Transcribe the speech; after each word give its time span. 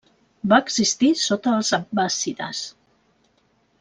Va 0.53 0.57
existir 0.63 1.11
sota 1.23 1.53
els 1.57 1.71
abbàssides. 1.79 2.63